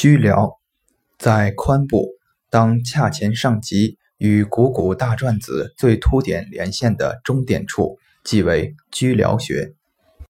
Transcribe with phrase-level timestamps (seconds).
[0.00, 0.60] 居寮
[1.18, 2.10] 在髋部
[2.50, 9.74] 当髂前上棘与股骨大转子最凸点连线的中点处即为居寮穴